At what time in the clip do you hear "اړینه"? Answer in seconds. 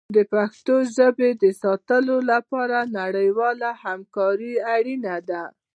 4.75-5.15